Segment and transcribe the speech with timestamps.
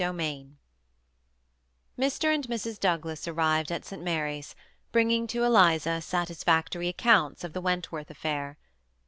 [0.01, 0.57] 139
[1.93, 2.33] CHAPTER XXn, Mr.
[2.33, 2.79] and Mrs.
[2.79, 4.01] Douglas arrived at St.
[4.01, 4.55] Mary's,
[4.91, 8.57] bring ing to Eliza satisfactory accounts of the Wentworth affair.